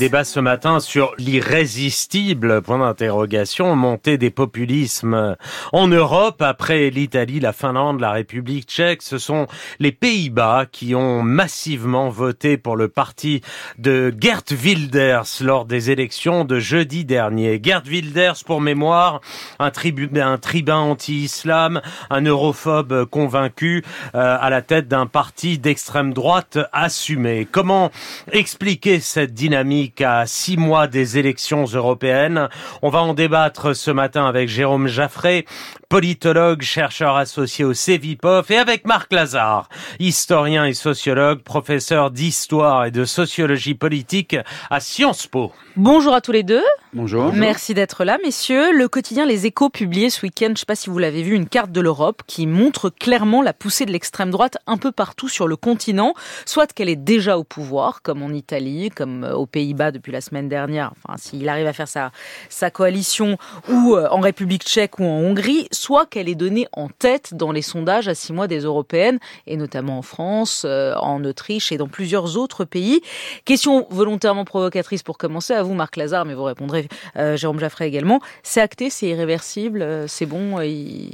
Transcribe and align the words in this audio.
Débat 0.00 0.22
ce 0.22 0.38
matin 0.38 0.78
sur 0.78 1.12
l'irrésistible 1.18 2.62
point 2.62 2.78
d'interrogation 2.78 3.74
montée 3.74 4.16
des 4.16 4.30
populismes 4.30 5.34
en 5.72 5.88
Europe 5.88 6.40
après 6.40 6.88
l'Italie, 6.90 7.40
la 7.40 7.52
Finlande, 7.52 7.98
la 7.98 8.12
République 8.12 8.68
tchèque. 8.68 9.02
Ce 9.02 9.18
sont 9.18 9.48
les 9.80 9.90
Pays-Bas 9.90 10.66
qui 10.70 10.94
ont 10.94 11.24
massivement 11.24 12.10
voté 12.10 12.58
pour 12.58 12.76
le 12.76 12.86
parti 12.86 13.40
de 13.78 14.14
Gert 14.20 14.44
Wilders 14.52 15.24
lors 15.40 15.64
des 15.64 15.90
élections 15.90 16.44
de 16.44 16.60
jeudi 16.60 17.04
dernier. 17.04 17.60
Gert 17.60 17.82
Wilders, 17.84 18.44
pour 18.46 18.60
mémoire, 18.60 19.20
un, 19.58 19.72
un 19.72 20.38
tribun 20.38 20.76
anti-islam, 20.76 21.80
un 22.10 22.22
europhobe 22.22 23.04
convaincu 23.06 23.82
euh, 24.14 24.38
à 24.40 24.48
la 24.48 24.62
tête 24.62 24.86
d'un 24.86 25.06
parti 25.06 25.58
d'extrême 25.58 26.12
droite 26.12 26.56
assumé. 26.72 27.48
Comment 27.50 27.90
expliquer 28.30 29.00
cette 29.00 29.34
dynamique 29.34 29.87
à 30.00 30.26
six 30.26 30.56
mois 30.56 30.86
des 30.86 31.18
élections 31.18 31.64
européennes. 31.64 32.48
On 32.82 32.88
va 32.88 33.00
en 33.00 33.14
débattre 33.14 33.74
ce 33.74 33.90
matin 33.90 34.26
avec 34.26 34.48
Jérôme 34.48 34.86
Jaffré, 34.86 35.46
politologue, 35.88 36.62
chercheur 36.62 37.16
associé 37.16 37.64
au 37.64 37.74
CEVIPOF, 37.74 38.50
et 38.50 38.58
avec 38.58 38.86
Marc 38.86 39.12
Lazare, 39.12 39.68
historien 39.98 40.66
et 40.66 40.74
sociologue, 40.74 41.40
professeur 41.40 42.10
d'histoire 42.10 42.84
et 42.84 42.90
de 42.90 43.04
sociologie 43.04 43.74
politique 43.74 44.36
à 44.70 44.80
Sciences 44.80 45.26
Po. 45.26 45.52
Bonjour 45.76 46.12
à 46.12 46.20
tous 46.20 46.32
les 46.32 46.42
deux. 46.42 46.64
Bonjour. 46.92 47.32
Merci 47.32 47.74
d'être 47.74 48.04
là, 48.04 48.18
messieurs. 48.22 48.72
Le 48.72 48.88
quotidien 48.88 49.26
Les 49.26 49.46
Échos 49.46 49.70
publié 49.70 50.10
ce 50.10 50.22
week-end, 50.22 50.46
je 50.46 50.52
ne 50.52 50.56
sais 50.56 50.66
pas 50.66 50.74
si 50.74 50.90
vous 50.90 50.98
l'avez 50.98 51.22
vu, 51.22 51.34
une 51.34 51.48
carte 51.48 51.70
de 51.70 51.80
l'Europe 51.80 52.22
qui 52.26 52.46
montre 52.46 52.90
clairement 52.90 53.42
la 53.42 53.52
poussée 53.52 53.86
de 53.86 53.92
l'extrême 53.92 54.30
droite 54.30 54.58
un 54.66 54.76
peu 54.76 54.92
partout 54.92 55.28
sur 55.28 55.46
le 55.46 55.56
continent, 55.56 56.14
soit 56.46 56.72
qu'elle 56.72 56.88
est 56.88 56.96
déjà 56.96 57.38
au 57.38 57.44
pouvoir, 57.44 58.02
comme 58.02 58.22
en 58.22 58.30
Italie, 58.30 58.90
comme 58.90 59.24
aux 59.24 59.46
Pays-Bas 59.46 59.77
depuis 59.92 60.12
la 60.12 60.20
semaine 60.20 60.48
dernière, 60.48 60.92
enfin 60.96 61.16
s'il 61.18 61.48
arrive 61.48 61.66
à 61.66 61.72
faire 61.72 61.88
sa, 61.88 62.12
sa 62.48 62.70
coalition, 62.70 63.38
ou 63.68 63.94
euh, 63.94 64.08
en 64.10 64.20
République 64.20 64.64
tchèque 64.64 64.98
ou 64.98 65.04
en 65.04 65.18
Hongrie, 65.18 65.68
soit 65.72 66.06
qu'elle 66.06 66.28
est 66.28 66.34
donnée 66.34 66.66
en 66.72 66.88
tête 66.88 67.34
dans 67.34 67.52
les 67.52 67.62
sondages 67.62 68.08
à 68.08 68.14
six 68.14 68.32
mois 68.32 68.46
des 68.46 68.60
européennes, 68.60 69.18
et 69.46 69.56
notamment 69.56 69.98
en 69.98 70.02
France, 70.02 70.62
euh, 70.64 70.94
en 70.96 71.24
Autriche 71.24 71.72
et 71.72 71.76
dans 71.76 71.88
plusieurs 71.88 72.36
autres 72.36 72.64
pays. 72.64 73.00
Question 73.44 73.86
volontairement 73.90 74.44
provocatrice 74.44 75.02
pour 75.02 75.18
commencer, 75.18 75.54
à 75.54 75.62
vous 75.62 75.74
Marc 75.74 75.96
Lazare, 75.96 76.24
mais 76.24 76.34
vous 76.34 76.44
répondrez 76.44 76.88
euh, 77.16 77.36
Jérôme 77.36 77.60
Jaffray 77.60 77.88
également. 77.88 78.20
C'est 78.42 78.60
acté, 78.60 78.90
c'est 78.90 79.08
irréversible, 79.08 80.08
c'est 80.08 80.26
bon, 80.26 80.60
ils, 80.60 81.10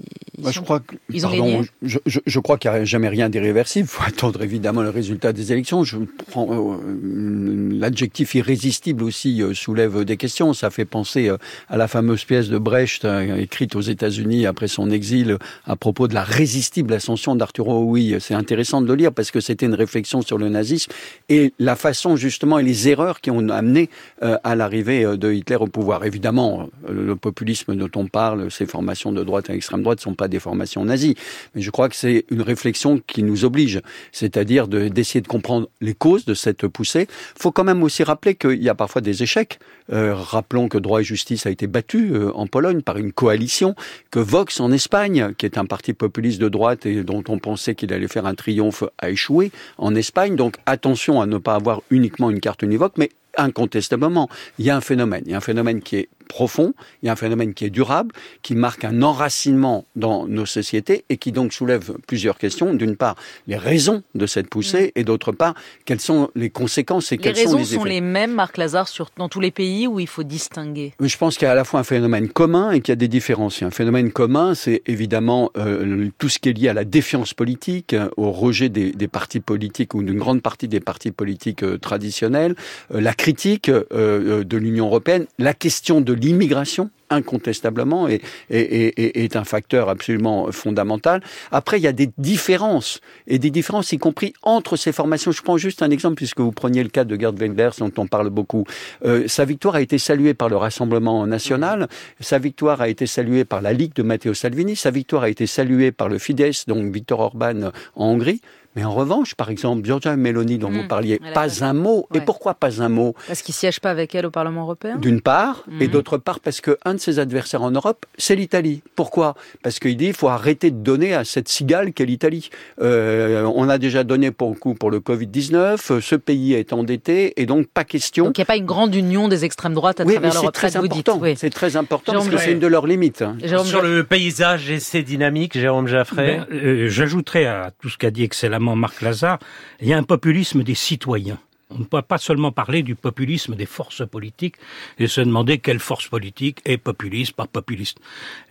je 0.51 0.61
crois 0.61 0.81
que, 0.81 0.97
ils 1.11 1.23
pardon, 1.23 1.63
je, 1.83 1.99
je, 2.07 2.19
je, 2.25 2.41
crois 2.41 2.59
qu'il 2.59 2.71
n'y 2.71 2.77
a 2.77 2.85
jamais 2.85 3.09
rien 3.09 3.29
d'irréversible. 3.29 3.87
Il 3.87 3.89
faut 3.89 4.03
attendre 4.07 4.43
évidemment 4.43 4.83
le 4.83 4.91
résultat 4.91 5.33
des 5.33 5.53
élections. 5.53 5.85
Je 5.85 5.99
prends 6.31 6.79
l'adjectif 7.03 8.35
irrésistible 8.55 9.03
aussi 9.03 9.43
euh, 9.43 9.53
soulève 9.53 10.05
des 10.05 10.17
questions. 10.17 10.55
Ça 10.55 10.71
fait 10.71 10.85
penser 10.85 11.29
euh, 11.29 11.37
à 11.69 11.77
la 11.77 11.89
fameuse 11.89 12.25
pièce 12.25 12.49
de 12.49 12.59
Brecht 12.59 13.05
euh, 13.05 13.37
écrite 13.37 13.75
aux 13.75 13.81
États-Unis 13.81 14.47
après 14.47 14.69
son 14.69 14.91
exil 14.91 15.39
à 15.67 15.75
propos 15.75 16.07
de 16.07 16.15
la 16.15 16.23
résistible 16.23 16.95
ascension 16.95 17.35
d'Arturo 17.35 17.83
Oui, 17.83 18.17
c'est 18.21 18.35
intéressant 18.35 18.81
de 18.81 18.87
le 18.87 18.95
lire 18.95 19.13
parce 19.13 19.33
que 19.33 19.41
c'était 19.41 19.67
une 19.67 19.75
réflexion 19.75 20.23
sur 20.23 20.39
le 20.39 20.49
nazisme 20.49 20.93
et 21.29 21.53
la 21.59 21.75
façon 21.75 22.15
justement 22.17 22.59
et 22.59 22.63
les 22.63 22.89
erreurs 22.89 23.21
qui 23.21 23.31
ont 23.31 23.49
amené 23.49 23.91
à 24.21 24.55
l'arrivée 24.55 25.17
de 25.17 25.33
Hitler 25.33 25.57
au 25.57 25.67
pouvoir. 25.67 26.05
Évidemment, 26.05 26.69
le 26.89 27.17
populisme 27.17 27.75
dont 27.75 27.91
on 27.97 28.07
parle, 28.07 28.51
ces 28.51 28.67
formations 28.67 29.13
de 29.13 29.23
droite 29.25 29.51
et 29.51 29.55
extrême 29.55 29.83
droite, 29.83 29.99
ne 29.99 30.03
sont 30.03 30.15
pas 30.15 30.29
des 30.29 30.39
formations 30.39 30.85
nazies, 30.85 31.17
mais 31.55 31.63
je 31.63 31.71
crois 31.71 31.89
que 31.89 31.97
c'est 31.97 32.25
une 32.31 32.43
réflexion 32.43 33.01
qui 33.07 33.23
nous 33.23 33.45
oblige, 33.45 33.81
c'est-à-dire 34.13 34.69
d'essayer 34.69 35.21
de, 35.21 35.27
de 35.27 35.33
comprendre 35.33 35.69
les 35.81 35.95
causes 35.95 36.25
de 36.25 36.35
cette 36.35 36.67
poussée. 36.67 37.07
Il 37.37 37.43
faut 37.43 37.53
quand 37.53 37.65
même 37.65 37.83
aussi 37.83 38.05
rappeler 38.05 38.35
qu'il 38.45 38.63
y 38.63 38.69
a 38.69 38.75
parfois 38.75 39.01
des 39.01 39.23
échecs. 39.23 39.59
Euh, 39.93 40.15
rappelons 40.15 40.69
que 40.69 40.79
Droit 40.79 41.01
et 41.01 41.05
Justice 41.05 41.47
a 41.47 41.51
été 41.51 41.67
battu 41.67 42.13
euh, 42.13 42.31
en 42.35 42.47
Pologne 42.47 42.83
par 42.83 42.97
une 42.97 43.13
coalition, 43.13 43.75
que 44.11 44.19
Vox 44.19 44.61
en 44.61 44.73
Espagne, 44.73 45.35
qui 45.37 45.47
est 45.47 45.59
un 45.59 45.67
parti 45.67 45.93
populiste 45.93 46.41
de 46.41 46.49
droite 46.49 46.87
et 46.87 47.03
dont 47.03 47.25
on 47.29 47.39
pensait 47.39 47.75
qu'il 47.75 47.93
allait 47.93 48.09
faire 48.09 48.27
un 48.27 48.35
triomphe, 48.35 48.85
a 48.99 49.11
échoué 49.11 49.51
en 49.79 49.95
Espagne. 49.95 50.37
Donc 50.37 50.57
attention 50.67 51.21
à 51.21 51.27
ne 51.27 51.39
pas 51.39 51.55
avoir 51.55 51.83
uniquement 51.91 52.31
une 52.31 52.41
carte 52.41 52.63
univoque, 52.63 52.95
mais 52.97 53.11
incontestablement, 53.37 54.29
il 54.59 54.67
y 54.67 54.71
a 54.71 54.77
un 54.77 54.81
phénomène. 54.81 55.23
Il 55.27 55.33
y 55.33 55.35
a 55.35 55.39
un 55.39 55.43
phénomène 55.43 55.81
qui 55.83 55.97
est 55.97 56.09
profond, 56.25 56.75
il 57.03 57.07
y 57.07 57.09
a 57.09 57.13
un 57.13 57.17
phénomène 57.17 57.55
qui 57.55 57.65
est 57.65 57.71
durable, 57.71 58.13
qui 58.43 58.55
marque 58.55 58.85
un 58.85 59.03
enracinement 59.03 59.85
dans 59.97 60.27
nos 60.27 60.47
sociétés 60.47 61.05
et 61.09 61.17
qui 61.17 61.33
donc 61.33 61.53
soulève 61.53 61.95
plusieurs 62.07 62.39
questions. 62.39 62.75
D'une 62.75 62.97
part, 62.97 63.17
les 63.47 63.57
raisons 63.57 64.03
de 64.15 64.27
cette 64.27 64.49
poussée 64.49 64.87
mmh. 64.87 65.01
et 65.01 65.05
d'autre 65.05 65.33
part, 65.33 65.55
quelles 65.85 66.01
sont 66.01 66.31
les 66.35 66.51
conséquences 66.51 67.13
et 67.13 67.17
les 67.17 67.23
quels 67.23 67.37
sont 67.37 67.41
les 67.41 67.47
effets. 67.47 67.55
Les 67.57 67.61
raisons 67.61 67.81
sont 67.81 67.85
les 67.85 68.01
mêmes, 68.01 68.35
Marc 68.35 68.57
Lazare, 68.57 68.89
sur, 68.89 69.11
dans 69.17 69.29
tous 69.29 69.41
les 69.41 69.51
pays 69.51 69.87
où 69.87 70.01
il 70.01 70.09
faut 70.09 70.23
distinguer? 70.23 70.93
Je 71.01 71.17
pense 71.17 71.37
qu'il 71.37 71.47
y 71.47 71.49
a 71.49 71.53
à 71.53 71.55
la 71.55 71.65
fois 71.65 71.81
un 71.81 71.85
phénomène 71.85 72.29
commun 72.29 72.71
et 72.71 72.81
qu'il 72.81 72.93
y 72.93 72.93
a 72.93 72.97
des 72.97 73.09
différences. 73.09 73.63
Un 73.63 73.71
phénomène 73.71 74.13
commun, 74.13 74.55
c'est 74.55 74.83
évidemment 74.87 75.51
euh, 75.57 76.09
tout 76.19 76.29
ce 76.29 76.39
qui 76.39 76.49
est 76.49 76.53
lié 76.53 76.69
à 76.69 76.75
la 76.75 76.85
défiance 76.85 77.35
politique, 77.35 77.95
au 78.17 78.33
rejet 78.33 78.69
des, 78.69 78.93
des 78.93 79.09
partis 79.09 79.41
politiques 79.41 79.95
ou 79.95 80.03
d'une 80.03 80.19
grande 80.19 80.43
partie 80.43 80.69
des 80.69 80.81
partis 80.81 81.11
politiques 81.11 81.63
euh, 81.63 81.79
traditionnels, 81.79 82.55
euh, 82.93 83.01
la 83.01 83.13
critique 83.13 83.69
euh, 83.69 84.45
de 84.45 84.57
l'Union 84.57 84.87
européenne, 84.87 85.27
la 85.39 85.55
question 85.55 86.01
de 86.01 86.13
l'immigration 86.15 86.91
incontestablement 87.11 88.09
est, 88.09 89.37
un 89.37 89.45
facteur 89.45 89.89
absolument 89.89 90.51
fondamental. 90.53 91.23
Après, 91.51 91.79
il 91.79 91.83
y 91.83 91.87
a 91.87 91.93
des 91.93 92.11
différences, 92.19 93.01
et 93.27 93.39
des 93.39 93.51
différences 93.51 93.93
y 93.93 93.99
compris 93.99 94.35
entre 94.43 94.77
ces 94.77 94.93
formations. 94.93 95.33
Je 95.33 95.43
prends 95.43 95.57
juste 95.57 95.83
un 95.83 95.91
exemple, 95.91 96.17
puisque 96.17 96.41
vous 96.41 96.53
preniez 96.53 96.83
le 96.83 96.89
cas 96.89 97.05
de 97.05 97.19
Gerd 97.19 97.41
Wenders, 97.41 97.75
dont 97.79 97.93
on 97.97 98.07
parle 98.07 98.31
beaucoup. 98.31 98.65
Euh, 99.05 99.29
sa 99.29 99.45
victoire 99.45 99.77
a 99.77 99.81
été 99.81 99.99
saluée 99.99 100.35
par 100.35 100.49
le 100.49 100.57
Rassemblement 100.57 101.27
national, 101.27 101.89
sa 102.21 102.39
victoire 102.39 102.81
a 102.81 102.89
été 102.89 103.07
saluée 103.07 103.45
par 103.45 103.63
la 103.63 103.73
Ligue 103.73 103.95
de 103.95 104.03
Matteo 104.03 104.35
Salvini, 104.35 104.77
sa 104.77 104.91
victoire 104.91 105.25
a 105.25 105.29
été 105.29 105.47
saluée 105.47 105.93
par 105.93 106.09
le 106.09 106.19
Fidesz, 106.19 106.67
donc 106.67 106.93
Viktor 106.93 107.21
Orban 107.21 107.71
en 107.97 108.07
Hongrie. 108.07 108.41
Mais 108.77 108.85
en 108.85 108.93
revanche, 108.93 109.35
par 109.35 109.51
exemple, 109.51 109.85
Giorgia 109.85 110.17
Meloni, 110.17 110.59
dont 110.59 110.71
mmh, 110.71 110.81
vous 110.81 110.89
parliez, 110.89 111.21
pas 111.33 111.65
un 111.65 111.73
mot. 111.73 112.07
Ouais. 112.11 112.19
Et 112.19 112.21
pourquoi 112.21 112.55
pas 112.55 112.83
un 112.83 112.89
mot 112.89 113.15
Parce 113.27 113.43
qu'il 113.43 113.55
siège 113.55 113.81
pas 113.81 113.91
avec 113.91 114.15
elle 114.15 114.27
au 114.27 114.31
Parlement 114.31 114.63
européen 114.63 114.97
D'une 114.97 115.21
part, 115.21 115.65
mmh. 115.69 115.83
et 115.83 115.89
d'autre 115.89 116.19
part, 116.19 116.41
parce 116.41 116.61
qu'un 116.61 116.95
de 116.95 116.99
ses 116.99 117.19
adversaires 117.19 117.63
en 117.63 117.71
Europe, 117.71 118.07
c'est 118.19 118.35
l'Italie. 118.35 118.83
Pourquoi? 118.97 119.35
Parce 119.63 119.79
qu'il 119.79 119.97
dit 119.97 120.07
qu'il 120.07 120.15
faut 120.15 120.29
arrêter 120.29 120.71
de 120.71 120.77
donner 120.77 121.15
à 121.15 121.25
cette 121.25 121.49
cigale 121.49 121.93
qu'est 121.93 122.05
l'Italie. 122.05 122.51
Euh, 122.81 123.45
on 123.55 123.69
a 123.69 123.79
déjà 123.79 124.03
donné 124.03 124.31
pour 124.31 124.51
le 124.51 124.57
coup 124.57 124.75
pour 124.75 124.91
le 124.91 124.99
Covid-19, 124.99 126.01
ce 126.01 126.15
pays 126.17 126.55
est 126.55 126.73
endetté, 126.73 127.41
et 127.41 127.47
donc 127.47 127.69
pas 127.69 127.85
question... 127.85 128.25
Donc 128.25 128.39
il 128.39 128.41
n'y 128.41 128.45
a 128.45 128.47
pas 128.47 128.57
une 128.57 128.67
grande 128.67 128.95
union 128.95 129.29
des 129.29 129.45
extrêmes 129.45 129.75
droites 129.75 130.01
à 130.01 130.05
oui, 130.05 130.15
travers 130.15 130.35
l'Europe, 130.35 130.51
c'est 130.55 130.69
très 130.69 130.77
important. 130.77 131.19
Oui. 131.21 131.35
C'est 131.37 131.51
très 131.51 131.77
important, 131.77 132.13
Jérôme 132.13 132.29
parce 132.29 132.43
que 132.43 132.47
c'est 132.47 132.53
une 132.53 132.61
de 132.61 132.67
leurs 132.67 132.87
limites. 132.87 133.23
Hein. 133.23 133.37
Jérôme 133.43 133.67
Sur 133.67 133.83
le 133.83 134.03
paysage 134.05 134.71
et 134.71 134.81
ses 134.81 135.03
dynamiques, 135.03 135.57
Jérôme 135.57 135.87
Jaffray 135.87 136.39
ben, 136.39 136.47
euh, 136.53 136.89
J'ajouterais 136.89 137.47
à 137.47 137.71
tout 137.81 137.89
ce 137.89 137.99
qu'a 137.99 138.11
dit 138.11 138.25
excellemment 138.25 138.64
Marc 138.75 139.03
Lazare, 139.03 139.39
il 139.81 139.89
y 139.89 139.93
a 139.93 139.99
un 139.99 140.03
populisme 140.03 140.63
des 140.63 140.75
citoyens. 140.75 141.39
On 141.71 141.79
ne 141.79 141.85
peut 141.85 142.03
pas 142.03 142.19
seulement 142.19 142.53
parler 142.53 142.83
du 142.83 142.95
populisme 142.95 143.57
des 143.57 143.67
forces 143.67 144.07
politiques 144.07 144.57
et 144.99 145.07
se 145.07 145.23
demander 145.23 145.59
quelle 145.59 145.79
force 145.79 146.09
politique 146.09 146.61
est 146.67 146.77
populiste, 146.77 147.33
pas 147.33 147.47
populiste. 147.47 147.99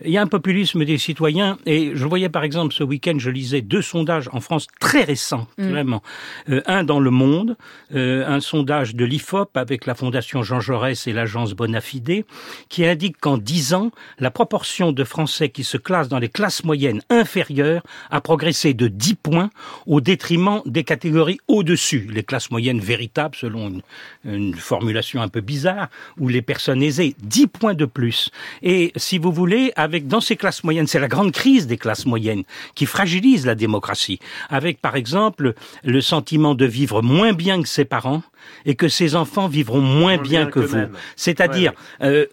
Il 0.04 0.10
y 0.10 0.18
a 0.18 0.22
un 0.22 0.26
populisme 0.26 0.84
des 0.84 0.98
citoyens 0.98 1.56
et 1.64 1.92
je 1.94 2.06
voyais 2.06 2.28
par 2.28 2.42
exemple 2.42 2.74
ce 2.74 2.82
week-end, 2.82 3.14
je 3.18 3.30
lisais 3.30 3.60
deux 3.60 3.82
sondages 3.82 4.28
en 4.32 4.40
France 4.40 4.66
très 4.80 5.04
récents, 5.04 5.46
mmh. 5.58 5.68
vraiment. 5.68 6.02
Euh, 6.48 6.60
un 6.66 6.82
dans 6.82 6.98
Le 6.98 7.10
Monde, 7.10 7.56
euh, 7.94 8.26
un 8.26 8.40
sondage 8.40 8.96
de 8.96 9.04
l'IFOP 9.04 9.56
avec 9.56 9.86
la 9.86 9.94
Fondation 9.94 10.42
Jean 10.42 10.60
Jaurès 10.60 11.06
et 11.06 11.12
l'agence 11.12 11.52
Bonafide, 11.52 12.24
qui 12.68 12.84
indique 12.84 13.18
qu'en 13.18 13.38
dix 13.38 13.74
ans, 13.74 13.92
la 14.18 14.32
proportion 14.32 14.90
de 14.90 15.04
Français 15.04 15.50
qui 15.50 15.62
se 15.62 15.76
classent 15.76 16.08
dans 16.08 16.18
les 16.18 16.28
classes 16.28 16.64
moyennes 16.64 17.00
inférieures 17.10 17.82
a 18.10 18.20
progressé 18.20 18.74
de 18.74 18.88
10 18.88 19.14
points 19.14 19.50
au 19.86 20.00
détriment 20.00 20.62
des 20.66 20.82
catégories 20.82 21.38
au-dessus, 21.46 22.08
les 22.12 22.24
classes 22.24 22.50
moyennes 22.50 22.80
véritables 22.80 23.04
selon 23.34 23.68
une, 23.68 23.82
une, 24.24 24.54
formulation 24.54 25.22
un 25.22 25.28
peu 25.28 25.40
bizarre, 25.40 25.88
où 26.18 26.28
les 26.28 26.42
personnes 26.42 26.82
aisées, 26.82 27.14
10 27.22 27.46
points 27.46 27.74
de 27.74 27.84
plus. 27.84 28.30
Et 28.62 28.92
si 28.96 29.18
vous 29.18 29.32
voulez, 29.32 29.72
avec 29.76 30.06
dans 30.06 30.20
ces 30.20 30.36
classes 30.36 30.64
moyennes, 30.64 30.86
c'est 30.86 30.98
la 30.98 31.08
grande 31.08 31.32
crise 31.32 31.66
des 31.66 31.76
classes 31.76 32.06
moyennes 32.06 32.44
qui 32.74 32.86
fragilise 32.86 33.46
la 33.46 33.54
démocratie, 33.54 34.18
avec 34.48 34.80
par 34.80 34.96
exemple 34.96 35.54
le 35.84 36.00
sentiment 36.00 36.54
de 36.54 36.64
vivre 36.64 37.02
moins 37.02 37.32
bien 37.32 37.62
que 37.62 37.68
ses 37.68 37.84
parents 37.84 38.22
et 38.66 38.74
que 38.74 38.88
ses 38.88 39.14
enfants 39.14 39.48
vivront 39.48 39.80
moins, 39.80 39.94
moins 39.94 40.16
bien, 40.16 40.42
bien, 40.42 40.46
que, 40.46 40.60
que 40.60 40.66
vous. 40.66 40.86
C'est-à-dire, 41.16 41.72
ouais. 42.00 42.06
euh, 42.06 42.26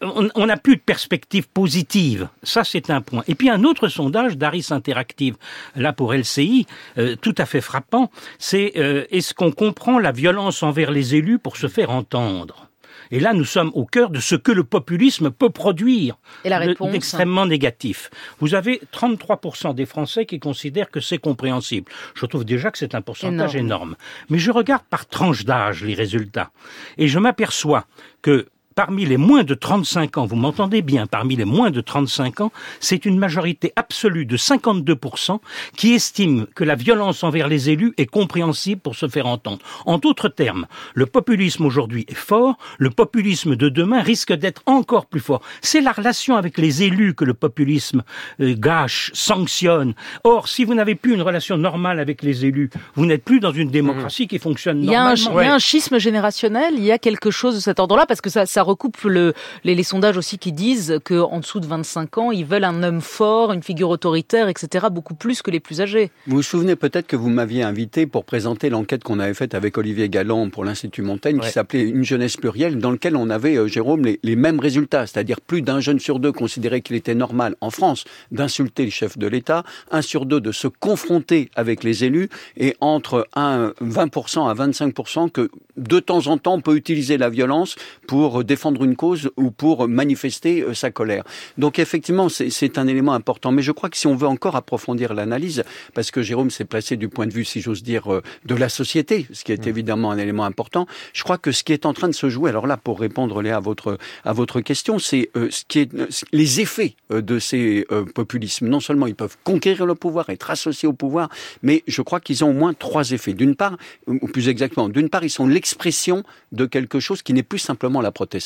on 0.00 0.46
n'a 0.46 0.56
plus 0.56 0.76
de 0.76 0.80
perspective 0.80 1.48
positive. 1.48 2.28
Ça, 2.42 2.64
c'est 2.64 2.90
un 2.90 3.00
point. 3.00 3.24
Et 3.28 3.34
puis 3.34 3.50
un 3.50 3.64
autre 3.64 3.88
sondage 3.88 4.36
d'Aris 4.36 4.68
Interactive, 4.70 5.36
là 5.74 5.92
pour 5.92 6.14
LCI, 6.14 6.66
euh, 6.98 7.16
tout 7.20 7.34
à 7.38 7.46
fait 7.46 7.60
frappant, 7.60 8.10
c'est 8.38 8.72
euh, 8.76 9.04
est-ce 9.10 9.34
qu'on 9.34 9.50
comprend 9.50 9.98
la 9.98 10.12
violence 10.12 10.62
envers 10.62 10.90
les 10.90 11.14
élus 11.14 11.38
pour 11.38 11.56
se 11.56 11.66
faire 11.66 11.90
entendre? 11.90 12.68
Et 13.10 13.20
là, 13.20 13.32
nous 13.34 13.44
sommes 13.44 13.70
au 13.74 13.84
cœur 13.84 14.10
de 14.10 14.18
ce 14.18 14.34
que 14.34 14.50
le 14.50 14.64
populisme 14.64 15.30
peut 15.30 15.50
produire. 15.50 16.16
Et 16.44 16.48
la 16.48 16.58
réponse 16.58 16.90
D'extrêmement 16.90 17.46
négatif. 17.46 18.10
Vous 18.40 18.54
avez 18.54 18.80
33% 18.92 19.74
des 19.74 19.86
Français 19.86 20.26
qui 20.26 20.38
considèrent 20.38 20.90
que 20.90 21.00
c'est 21.00 21.18
compréhensible. 21.18 21.90
Je 22.14 22.26
trouve 22.26 22.44
déjà 22.44 22.70
que 22.70 22.78
c'est 22.78 22.94
un 22.94 23.02
pourcentage 23.02 23.56
énorme. 23.56 23.96
Mais 24.30 24.38
je 24.38 24.50
regarde 24.50 24.84
par 24.88 25.06
tranche 25.06 25.44
d'âge 25.44 25.84
les 25.84 25.94
résultats. 25.94 26.50
Et 26.98 27.08
je 27.08 27.18
m'aperçois 27.18 27.86
que 28.22 28.46
parmi 28.74 29.04
les 29.04 29.16
moins 29.16 29.44
de 29.44 29.54
35 29.54 30.18
ans, 30.18 30.26
vous 30.26 30.36
m'entendez 30.36 30.82
bien, 30.82 31.06
parmi 31.06 31.36
les 31.36 31.44
moins 31.44 31.70
de 31.70 31.80
35 31.80 32.40
ans, 32.40 32.52
c'est 32.80 33.04
une 33.04 33.18
majorité 33.18 33.72
absolue 33.76 34.26
de 34.26 34.36
52% 34.36 35.38
qui 35.76 35.92
estime 35.92 36.46
que 36.54 36.64
la 36.64 36.74
violence 36.74 37.22
envers 37.24 37.48
les 37.48 37.70
élus 37.70 37.94
est 37.96 38.06
compréhensible 38.06 38.80
pour 38.80 38.96
se 38.96 39.08
faire 39.08 39.26
entendre. 39.26 39.60
En 39.86 39.98
d'autres 39.98 40.28
termes, 40.28 40.66
le 40.94 41.06
populisme 41.06 41.64
aujourd'hui 41.64 42.04
est 42.08 42.14
fort, 42.14 42.58
le 42.78 42.90
populisme 42.90 43.56
de 43.56 43.68
demain 43.68 44.00
risque 44.02 44.32
d'être 44.32 44.62
encore 44.66 45.06
plus 45.06 45.20
fort. 45.20 45.42
C'est 45.60 45.80
la 45.80 45.92
relation 45.92 46.36
avec 46.36 46.58
les 46.58 46.82
élus 46.82 47.14
que 47.14 47.24
le 47.24 47.34
populisme 47.34 48.02
euh, 48.40 48.54
gâche, 48.56 49.10
sanctionne. 49.14 49.94
Or, 50.24 50.48
si 50.48 50.64
vous 50.64 50.74
n'avez 50.74 50.94
plus 50.94 51.14
une 51.14 51.22
relation 51.22 51.56
normale 51.56 52.00
avec 52.00 52.22
les 52.22 52.44
élus, 52.44 52.70
vous 52.94 53.06
n'êtes 53.06 53.24
plus 53.24 53.40
dans 53.40 53.52
une 53.52 53.70
démocratie 53.70 54.26
qui 54.26 54.38
fonctionne 54.38 54.80
normalement. 54.80 55.40
Il 55.40 55.44
y 55.44 55.48
a 55.48 55.54
un, 55.54 55.58
schisme 55.58 55.98
générationnel, 55.98 56.74
il 56.76 56.84
y 56.84 56.92
a 56.92 56.98
quelque 56.98 57.30
chose 57.30 57.54
de 57.54 57.60
cet 57.60 57.78
ordre-là, 57.80 58.06
parce 58.06 58.20
que 58.20 58.30
ça, 58.30 58.46
ça 58.46 58.63
recoupe 58.64 59.00
le, 59.02 59.34
les, 59.64 59.82
sondages 59.82 60.16
aussi 60.16 60.38
qui 60.38 60.52
disent 60.52 60.98
qu'en 61.04 61.40
dessous 61.40 61.60
de 61.60 61.66
25 61.66 62.18
ans, 62.18 62.30
ils 62.30 62.44
veulent 62.44 62.64
un 62.64 62.82
homme 62.82 63.00
fort, 63.00 63.52
une 63.52 63.62
figure 63.62 63.90
autoritaire, 63.90 64.48
etc., 64.48 64.86
beaucoup 64.90 65.14
plus 65.14 65.42
que 65.42 65.50
les 65.50 65.60
plus 65.60 65.80
âgés. 65.80 66.10
Vous 66.26 66.36
vous 66.36 66.42
souvenez 66.42 66.76
peut-être 66.76 67.06
que 67.06 67.16
vous 67.16 67.28
m'aviez 67.28 67.62
invité 67.62 68.06
pour 68.06 68.24
présenter 68.24 68.70
l'enquête 68.70 69.04
qu'on 69.04 69.18
avait 69.18 69.34
faite 69.34 69.54
avec 69.54 69.78
Olivier 69.78 70.08
Galland 70.08 70.50
pour 70.50 70.64
l'Institut 70.64 71.02
Montaigne, 71.02 71.40
qui 71.40 71.50
s'appelait 71.50 71.82
Une 71.82 72.04
jeunesse 72.04 72.36
plurielle, 72.36 72.78
dans 72.78 72.90
lequel 72.90 73.16
on 73.16 73.30
avait, 73.30 73.56
euh, 73.56 73.66
Jérôme, 73.66 74.04
les, 74.04 74.20
les, 74.22 74.36
mêmes 74.36 74.60
résultats, 74.60 75.06
c'est-à-dire 75.06 75.40
plus 75.40 75.62
d'un 75.62 75.80
jeune 75.80 75.98
sur 75.98 76.18
deux 76.18 76.32
considérait 76.32 76.80
qu'il 76.80 76.96
était 76.96 77.14
normal 77.14 77.56
en 77.60 77.70
France 77.70 78.04
d'insulter 78.30 78.84
le 78.84 78.90
chef 78.90 79.18
de 79.18 79.26
l'État, 79.26 79.64
un 79.90 80.02
sur 80.02 80.26
deux 80.26 80.40
de 80.40 80.52
se 80.52 80.68
confronter 80.68 81.50
avec 81.54 81.84
les 81.84 82.04
élus, 82.04 82.28
et 82.56 82.76
entre 82.80 83.28
un 83.34 83.72
20% 83.80 84.48
à 84.48 84.54
25% 84.54 85.30
que 85.30 85.50
de 85.76 86.00
temps 86.00 86.26
en 86.26 86.38
temps 86.38 86.54
on 86.54 86.60
peut 86.60 86.76
utiliser 86.76 87.18
la 87.18 87.30
violence 87.30 87.76
pour 88.06 88.44
défendre 88.54 88.84
une 88.84 88.94
cause 88.94 89.30
ou 89.36 89.50
pour 89.50 89.88
manifester 89.88 90.62
euh, 90.62 90.74
sa 90.74 90.92
colère. 90.92 91.24
Donc 91.58 91.80
effectivement, 91.80 92.28
c'est 92.28 92.78
un 92.78 92.86
élément 92.86 93.14
important. 93.14 93.50
Mais 93.50 93.62
je 93.62 93.72
crois 93.72 93.90
que 93.90 93.96
si 93.96 94.06
on 94.06 94.14
veut 94.14 94.28
encore 94.28 94.54
approfondir 94.54 95.12
l'analyse, 95.12 95.64
parce 95.92 96.12
que 96.12 96.22
Jérôme 96.22 96.50
s'est 96.50 96.64
placé 96.64 96.96
du 96.96 97.08
point 97.08 97.26
de 97.26 97.32
vue, 97.32 97.44
si 97.44 97.60
j'ose 97.60 97.82
dire, 97.82 98.04
euh, 98.12 98.22
de 98.44 98.54
la 98.54 98.68
société, 98.68 99.26
ce 99.32 99.42
qui 99.42 99.50
est 99.50 99.66
mm. 99.66 99.68
évidemment 99.68 100.10
un 100.12 100.18
élément 100.18 100.44
important, 100.44 100.86
je 101.12 101.24
crois 101.24 101.36
que 101.36 101.50
ce 101.50 101.64
qui 101.64 101.72
est 101.72 101.84
en 101.84 101.94
train 101.94 102.06
de 102.08 102.14
se 102.14 102.28
jouer, 102.28 102.48
alors 102.50 102.68
là, 102.68 102.76
pour 102.76 103.00
répondre 103.00 103.42
Léa 103.42 103.56
à 103.56 103.60
votre 103.60 103.98
à 104.24 104.32
votre 104.32 104.60
question, 104.60 105.00
c'est 105.00 105.30
euh, 105.36 105.48
ce 105.50 105.64
qui 105.66 105.80
est 105.80 105.90
les 106.32 106.60
effets 106.60 106.94
de 107.10 107.38
ces 107.40 107.86
populismes. 108.14 108.68
Non 108.68 108.80
seulement 108.80 109.08
ils 109.08 109.16
peuvent 109.16 109.36
conquérir 109.42 109.84
le 109.86 109.96
pouvoir, 109.96 110.30
être 110.30 110.50
associés 110.50 110.88
au 110.88 110.92
pouvoir, 110.92 111.28
mais 111.62 111.82
je 111.88 112.02
crois 112.02 112.20
qu'ils 112.20 112.44
ont 112.44 112.50
au 112.50 112.58
moins 112.62 112.74
trois 112.74 113.10
effets. 113.10 113.32
D'une 113.32 113.56
part, 113.56 113.76
ou 114.06 114.28
plus 114.28 114.48
exactement, 114.48 114.88
d'une 114.88 115.08
part, 115.08 115.24
ils 115.24 115.30
sont 115.30 115.46
l'expression 115.46 116.22
de 116.52 116.66
quelque 116.66 117.00
chose 117.00 117.22
qui 117.22 117.32
n'est 117.32 117.42
plus 117.42 117.58
simplement 117.58 118.00
la 118.00 118.12
protestation 118.12 118.43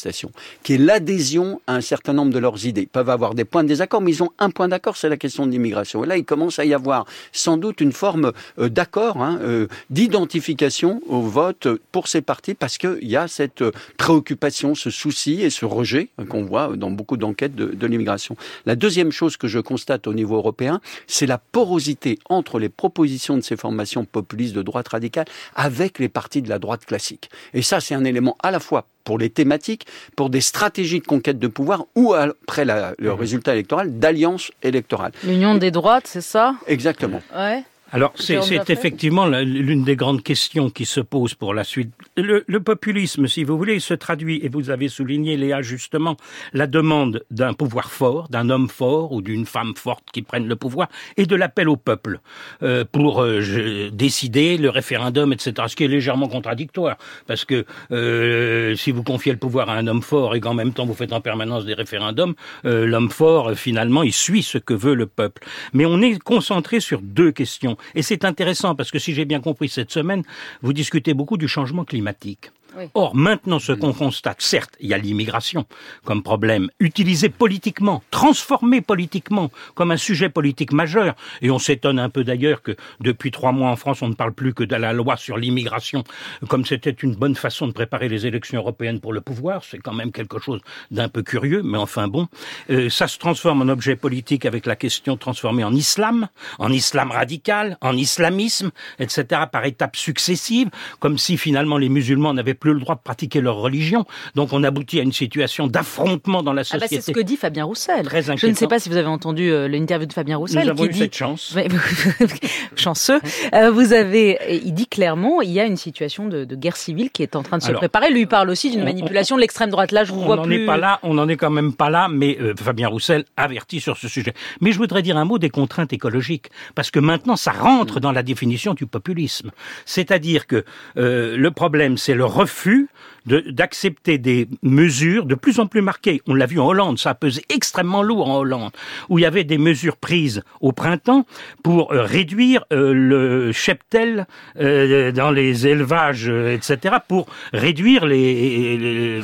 qui 0.62 0.75
est 0.75 0.79
l'adhésion 0.79 1.61
à 1.67 1.75
un 1.75 1.81
certain 1.81 2.12
nombre 2.12 2.33
de 2.33 2.39
leurs 2.39 2.67
idées. 2.67 2.83
Ils 2.83 2.89
peuvent 2.89 3.11
avoir 3.11 3.35
des 3.35 3.45
points 3.45 3.62
de 3.62 3.69
désaccord, 3.69 4.00
mais 4.00 4.12
ils 4.12 4.23
ont 4.23 4.31
un 4.39 4.50
point 4.50 4.69
d'accord, 4.69 4.97
c'est 4.97 5.09
la 5.09 5.17
question 5.17 5.47
de 5.47 5.53
l'immigration. 5.53 6.05
Et 6.05 6.06
là, 6.06 6.17
il 6.17 6.25
commence 6.25 6.59
à 6.59 6.65
y 6.65 6.75
avoir 6.75 7.06
sans 7.33 7.56
doute 7.56 7.81
une 7.81 7.93
forme 7.93 8.33
euh, 8.59 8.69
d'accord, 8.69 9.23
hein, 9.23 9.39
euh, 9.43 9.67
d'identification 9.91 11.00
au 11.06 11.21
vote 11.21 11.69
pour 11.93 12.09
ces 12.09 12.23
partis, 12.23 12.55
parce 12.55 12.79
qu'il 12.79 12.99
y 13.03 13.17
a 13.17 13.29
cette 13.29 13.62
euh, 13.62 13.73
préoccupation, 13.97 14.75
ce 14.75 14.91
souci 14.91 15.43
et 15.43 15.50
ce 15.50 15.65
rejet 15.65 16.09
qu'on 16.29 16.45
voit 16.45 16.77
dans 16.77 16.91
beaucoup 16.91 17.17
d'enquêtes 17.17 17.55
de, 17.55 17.67
de 17.67 17.87
l'immigration. 17.87 18.37
La 18.67 18.77
deuxième 18.77 19.12
chose 19.12 19.37
que 19.37 19.49
je 19.49 19.59
constate 19.59 20.06
au 20.06 20.15
niveau 20.15 20.37
européen, 20.37 20.81
c'est 21.06 21.27
la 21.27 21.39
porosité 21.39 22.19
entre 22.29 22.59
les 22.59 22.69
propositions 22.69 23.37
de 23.37 23.43
ces 23.43 23.56
formations 23.56 24.05
populistes 24.05 24.55
de 24.55 24.62
droite 24.62 24.89
radicale 24.89 25.27
avec 25.55 25.99
les 25.99 26.09
partis 26.09 26.43
de 26.43 26.49
la 26.49 26.59
droite 26.59 26.85
classique. 26.85 27.31
Et 27.55 27.62
ça, 27.62 27.81
c'est 27.81 27.95
un 27.95 28.05
élément 28.05 28.37
à 28.43 28.50
la 28.50 28.61
fois 28.61 28.87
pour 29.09 29.19
les 29.19 29.31
thématiques, 29.31 29.87
pour 30.17 30.29
des 30.29 30.43
stratégies 30.43 31.01
de 31.01 31.07
conquête 31.07 31.39
de 31.39 31.49
pouvoir 31.49 31.87
ou 31.95 32.13
après 32.13 32.67
le 32.67 32.93
mmh. 32.99 33.09
résultat 33.13 33.55
électoral 33.55 33.99
d'alliance 33.99 34.53
électorale. 34.63 35.13
L'union 35.25 35.55
des 35.55 35.71
droites, 35.71 36.07
c'est 36.07 36.21
ça? 36.21 36.57
Exactement. 36.67 37.23
Ouais. 37.35 37.63
Alors, 37.91 38.13
c'est 38.17 38.35
effectivement 38.69 39.27
l'une 39.27 39.83
des 39.83 39.97
grandes 39.97 40.23
questions 40.23 40.69
qui 40.69 40.85
se 40.85 41.01
pose 41.01 41.33
pour 41.33 41.55
la 41.55 41.65
suite. 41.65 41.91
Le, 42.19 42.43
le, 42.49 42.61
populisme, 42.61 43.29
si 43.29 43.44
vous 43.44 43.56
voulez, 43.56 43.79
se 43.79 43.94
traduit, 43.94 44.41
et 44.43 44.49
vous 44.49 44.70
avez 44.70 44.88
souligné, 44.88 45.37
Léa, 45.37 45.62
justement, 45.62 46.17
la 46.53 46.67
demande 46.67 47.25
d'un 47.31 47.53
pouvoir 47.53 47.93
fort, 47.93 48.29
d'un 48.29 48.50
homme 48.50 48.69
fort 48.69 49.12
ou 49.12 49.23
d'une 49.23 49.47
femme 49.47 49.75
forte 49.76 50.03
qui 50.12 50.23
prenne 50.23 50.49
le 50.49 50.56
pouvoir, 50.56 50.88
et 51.17 51.26
de 51.26 51.37
l'appel 51.37 51.69
au 51.69 51.76
peuple 51.76 52.19
euh, 52.65 52.85
pour 52.91 53.23
euh, 53.23 53.88
décider 53.93 54.59
le 54.59 54.69
référendum, 54.69 55.32
etc. 55.32 55.53
Ce 55.69 55.76
qui 55.76 55.85
est 55.85 55.88
légèrement 55.88 56.26
contradictoire, 56.26 56.97
parce 57.29 57.44
que 57.44 57.65
euh, 57.93 58.75
si 58.75 58.91
vous 58.91 59.05
confiez 59.05 59.31
le 59.31 59.38
pouvoir 59.38 59.71
à 59.71 59.75
un 59.75 59.87
homme 59.87 60.03
fort 60.03 60.35
et 60.35 60.41
qu'en 60.41 60.55
même 60.55 60.73
temps 60.73 60.87
vous 60.87 60.94
faites 60.94 61.12
en 61.12 61.21
permanence 61.21 61.67
des 61.67 61.75
référendums, 61.75 62.35
euh, 62.64 62.85
l'homme 62.85 63.11
fort, 63.11 63.53
finalement, 63.55 64.03
il 64.03 64.12
suit 64.12 64.43
ce 64.43 64.59
que 64.59 64.75
veut 64.75 64.94
le 64.94 65.06
peuple. 65.06 65.47
Mais 65.73 65.87
on 65.87 66.03
est 66.03 66.19
concentré 66.19 66.81
sur 66.81 67.00
deux 67.00 67.31
questions. 67.31 67.76
Et 67.94 68.03
c'est 68.03 68.25
intéressant 68.25 68.75
parce 68.75 68.91
que 68.91 68.99
si 68.99 69.14
j'ai 69.14 69.25
bien 69.25 69.38
compris 69.38 69.69
cette 69.69 69.93
semaine, 69.93 70.25
vous 70.62 70.73
discutez 70.73 71.14
beaucoup 71.14 71.37
du 71.37 71.47
changement 71.47 71.85
climatique 71.85 72.08
mathématiques. 72.09 72.58
Or, 72.94 73.15
maintenant, 73.15 73.59
ce 73.59 73.73
qu'on 73.73 73.93
constate, 73.93 74.41
certes, 74.43 74.75
il 74.81 74.88
y 74.88 74.94
a 74.94 74.99
l'immigration 74.99 75.67
comme 76.05 76.23
problème, 76.23 76.70
utilisé 76.81 77.29
politiquement, 77.29 78.03
transformé 78.11 78.81
politiquement 78.81 79.50
comme 79.75 79.91
un 79.91 79.97
sujet 79.97 80.29
politique 80.29 80.73
majeur. 80.73 81.15
Et 81.43 81.50
on 81.50 81.59
s'étonne 81.59 81.99
un 81.99 82.11
peu 82.11 82.25
d'ailleurs 82.25 82.62
que 82.62 82.76
depuis 83.00 83.31
trois 83.31 83.53
mois 83.53 83.70
en 83.70 83.76
France, 83.76 84.03
on 84.03 84.09
ne 84.09 84.15
parle 84.15 84.32
plus 84.32 84.55
que 84.55 84.65
de 84.65 84.76
la 84.76 84.93
loi 84.93 85.17
sur 85.17 85.37
l'immigration, 85.37 86.05
comme 86.49 86.65
c'était 86.65 86.91
une 86.91 87.15
bonne 87.15 87.35
façon 87.35 87.67
de 87.67 87.73
préparer 87.73 88.09
les 88.09 88.26
élections 88.26 88.59
européennes 88.59 89.00
pour 89.00 89.12
le 89.12 89.21
pouvoir. 89.21 89.64
C'est 89.64 89.79
quand 89.79 89.94
même 89.94 90.12
quelque 90.12 90.38
chose 90.38 90.61
d'un 90.91 91.09
peu 91.09 91.23
curieux, 91.23 91.62
mais 91.62 91.79
enfin 91.79 92.09
bon. 92.09 92.29
Euh, 92.71 92.88
ça 92.91 93.09
se 93.09 93.19
transforme 93.19 93.62
en 93.62 93.69
objet 93.69 93.97
politique 93.97 94.44
avec 94.47 94.67
la 94.67 94.76
question 94.76 95.17
transformée 95.17 95.64
en 95.64 95.75
islam, 95.75 96.29
en 96.59 96.73
islam 96.73 97.11
radical, 97.11 97.79
en 97.81 97.97
islamisme, 97.97 98.71
etc., 98.99 99.43
par 99.50 99.64
étapes 99.64 99.97
successives, 99.97 100.71
comme 101.00 101.19
si 101.19 101.37
finalement 101.37 101.79
les 101.79 101.88
musulmans 101.88 102.35
n'avaient 102.35 102.55
plus 102.59 102.75
le 102.75 102.81
droit 102.81 102.95
de 102.95 103.01
pratiquer 103.01 103.41
leur 103.41 103.57
religion. 103.57 104.05
Donc 104.35 104.53
on 104.53 104.63
aboutit 104.63 105.01
à 105.01 105.03
une 105.03 105.13
situation 105.13 105.67
d'affrontement 105.67 106.43
dans 106.43 106.53
la 106.53 106.65
société. 106.65 106.85
Ah 106.85 106.89
bah 106.91 106.97
c'est 107.03 107.13
ce 107.13 107.13
que 107.13 107.21
dit 107.21 107.37
Fabien 107.37 107.65
Roussel. 107.65 108.07
Très 108.07 108.23
Je 108.23 108.47
ne 108.47 108.55
sais 108.55 108.67
pas 108.67 108.79
si 108.79 108.89
vous 108.89 108.97
avez 108.97 109.09
entendu 109.09 109.51
euh, 109.51 109.69
l'interview 109.69 110.07
de 110.07 110.13
Fabien 110.13 110.37
Roussel. 110.37 110.65
Nous 110.65 110.71
avons 110.71 110.83
qui 110.83 110.89
eu 110.89 110.93
dit... 110.93 110.99
cette 110.99 111.17
chance. 111.17 111.57
Chanceux. 112.77 113.21
Euh, 113.55 113.71
vous 113.71 113.93
avez, 113.93 114.39
il 114.65 114.75
dit 114.75 114.87
clairement, 114.87 115.41
il 115.41 115.51
y 115.51 115.61
a 115.61 115.65
une 115.65 115.77
situation 115.77 116.27
de, 116.27 116.45
guerre 116.45 116.77
civile 116.77 117.11
qui 117.11 117.23
est 117.23 117.37
en 117.37 117.43
train 117.43 117.59
de 117.59 117.63
se 117.63 117.73
préparer. 117.73 118.11
Lui 118.11 118.27
parle 118.27 118.51
aussi 118.51 118.71
d'une 118.71 118.85
manipulation 118.85 119.37
de 119.37 119.41
l'extrême 119.41 119.71
droite. 119.71 119.93
Là, 119.93 120.05
je 120.05 120.13
vous 120.13 120.21
on 120.21 120.27
vois 120.27 120.43
plus. 120.43 120.63
Est 120.63 120.67
pas 120.67 120.77
là, 120.77 120.99
on 121.03 121.15
n'en 121.15 121.29
est 121.29 121.37
quand 121.37 121.50
même 121.50 121.73
pas 121.73 121.91
là, 121.91 122.09
mais 122.11 122.38
euh, 122.41 122.55
Fabien 122.57 122.88
Roussel 122.88 123.25
avertit 123.37 123.81
sur 123.81 123.97
ce 123.97 124.09
sujet. 124.09 124.35
Mais 124.61 124.73
je 124.73 124.79
voudrais 124.79 125.03
dire 125.03 125.17
un 125.17 125.25
mot 125.25 125.38
des 125.38 125.50
contraintes 125.50 125.93
écologiques, 125.93 126.50
parce 126.75 126.91
que 126.91 126.99
maintenant, 126.99 127.37
ça 127.37 127.53
rentre 127.53 128.00
dans 128.00 128.12
la 128.12 128.23
définition 128.23 128.75
du 128.75 128.87
populisme. 128.87 129.50
C'est-à-dire 129.85 130.47
que 130.47 130.65
le 130.97 131.50
problème, 131.50 131.97
c'est 131.97 132.15
le 132.15 132.25
refus 132.25 132.48
fut 132.49 132.88
d'accepter 133.28 134.18
des 134.18 134.49
mesures 134.62 135.26
de 135.26 135.35
plus 135.35 135.61
en 135.61 135.66
plus 135.66 135.82
marquées. 135.82 136.20
On 136.26 136.35
l'a 136.35 136.47
vu 136.47 136.58
en 136.58 136.66
Hollande, 136.66 136.99
ça 136.99 137.11
a 137.11 137.14
pesé 137.14 137.42
extrêmement 137.49 138.02
lourd 138.02 138.28
en 138.28 138.38
Hollande, 138.38 138.73
où 139.08 139.18
il 139.18 139.23
y 139.23 139.26
avait 139.26 139.44
des 139.44 139.58
mesures 139.58 139.97
prises 139.97 140.42
au 140.61 140.73
printemps 140.73 141.26
pour 141.62 141.92
euh, 141.92 142.02
réduire 142.02 142.64
euh, 142.73 142.92
le 142.92 143.52
cheptel 143.52 144.26
euh, 144.61 145.12
dans 145.12 145.30
les 145.30 145.66
élevages, 145.66 146.28
etc., 146.28 146.97
pour 147.06 147.26
réduire 147.52 148.06
les, 148.06 149.18